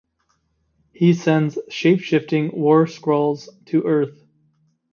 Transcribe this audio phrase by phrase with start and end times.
[0.93, 4.23] He sends shapeshifting Warskrulls to Earth.